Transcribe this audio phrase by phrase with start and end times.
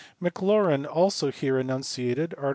[0.19, 2.49] Maclaurin also here enunciated [art.